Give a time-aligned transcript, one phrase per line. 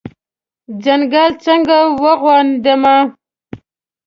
[0.83, 2.97] ځنګل څنګه واغوندمه